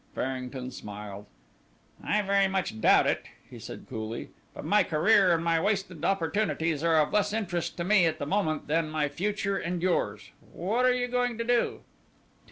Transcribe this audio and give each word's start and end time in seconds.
Farrington 0.15 0.71
smiled. 0.71 1.27
"I 2.03 2.23
very 2.23 2.47
much 2.47 2.81
doubt 2.81 3.05
it," 3.05 3.25
he 3.47 3.59
said 3.59 3.85
coolly; 3.87 4.31
"but 4.51 4.65
my 4.65 4.81
career 4.81 5.31
and 5.31 5.43
my 5.43 5.59
wasted 5.61 6.03
opportunities 6.03 6.81
are 6.83 6.97
of 6.99 7.13
less 7.13 7.31
interest 7.31 7.77
to 7.77 7.83
me 7.83 8.07
at 8.07 8.17
the 8.17 8.25
moment 8.25 8.65
than 8.65 8.89
my 8.89 9.09
future 9.09 9.57
and 9.59 9.79
yours. 9.79 10.31
What 10.51 10.87
are 10.87 10.91
you 10.95 11.07
going 11.07 11.37
to 11.37 11.43
do?" 11.43 11.81